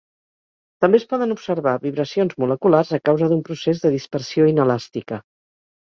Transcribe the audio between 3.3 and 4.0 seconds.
d'un procés de